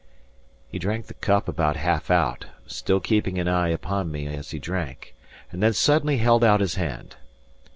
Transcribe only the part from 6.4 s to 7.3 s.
out his hand.